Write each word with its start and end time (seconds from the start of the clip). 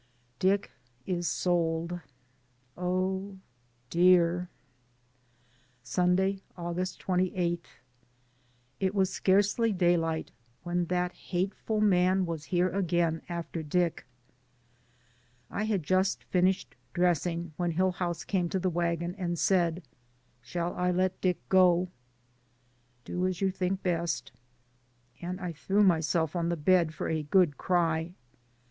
DICK 0.39 0.71
IS 1.05 1.27
SOLD. 1.27 1.99
OH, 2.75 3.35
DEAR. 3.91 4.49
Sunday, 5.83 6.41
August 6.57 6.99
28. 7.01 7.63
It 8.79 8.95
was 8.95 9.11
scarcely 9.13 9.71
daylight 9.71 10.31
when 10.63 10.85
that 10.85 11.11
hateful 11.11 11.79
man 11.81 12.25
was 12.25 12.45
here 12.45 12.69
again 12.69 13.21
after 13.29 13.61
Dick. 13.61 14.07
I 15.51 15.65
had 15.65 15.83
just 15.83 16.23
finished 16.23 16.73
dressing 16.95 17.53
when 17.57 17.73
Hillhouse 17.73 18.23
came 18.25 18.49
to 18.49 18.57
the 18.59 18.71
wagon 18.71 19.13
and 19.19 19.37
said: 19.37 19.83
"Shall 20.41 20.73
I 20.73 20.89
let 20.89 21.21
Dick 21.21 21.37
go?" 21.47 21.89
"Do 23.05 23.27
as 23.27 23.39
you 23.39 23.51
think 23.51 23.83
best." 23.83 24.31
And 25.21 25.39
I 25.39 25.51
threw 25.53 25.83
my 25.83 25.99
self 25.99 26.35
on 26.35 26.49
the 26.49 26.57
bed 26.57 26.91
for 26.91 27.07
a 27.07 27.21
good 27.21 27.59
cry. 27.59 28.15